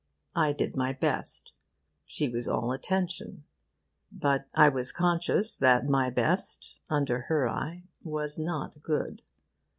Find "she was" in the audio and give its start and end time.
2.07-2.47